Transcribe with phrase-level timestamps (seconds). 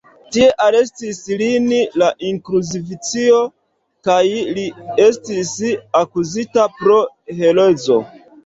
[0.35, 1.67] Tie arestis lin
[2.03, 3.43] la inkvizicio
[4.09, 4.25] kaj
[4.57, 4.65] li
[5.07, 5.55] estis
[6.03, 7.01] akuzita pro
[7.43, 8.05] herezo.